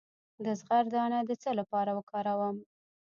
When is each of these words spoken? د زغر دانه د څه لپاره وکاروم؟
د 0.43 0.45
زغر 0.59 0.83
دانه 0.93 1.19
د 1.29 1.31
څه 1.41 1.51
لپاره 1.59 1.91
وکاروم؟ 1.97 2.55